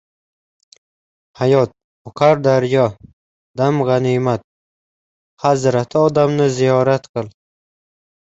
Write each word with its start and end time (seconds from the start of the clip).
Hayot– 1.41 1.75
oqar 2.11 2.41
daryo… 2.47 2.85
dam 3.61 3.77
g‘animat. 3.91 4.43
Hazrati 5.45 6.01
odamni 6.07 6.49
ziyorat 6.59 7.09
qil. 7.13 7.31